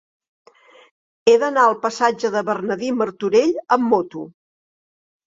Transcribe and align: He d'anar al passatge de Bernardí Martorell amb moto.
He 1.29 1.33
d'anar 1.43 1.65
al 1.71 1.75
passatge 1.83 2.31
de 2.35 2.41
Bernardí 2.47 2.89
Martorell 3.01 3.53
amb 3.77 3.85
moto. 3.91 4.23